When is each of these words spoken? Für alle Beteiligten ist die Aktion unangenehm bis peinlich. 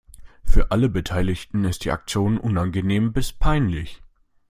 Für 0.43 0.71
alle 0.71 0.89
Beteiligten 0.89 1.63
ist 1.63 1.85
die 1.85 1.91
Aktion 1.91 2.39
unangenehm 2.39 3.13
bis 3.13 3.31
peinlich. 3.33 4.01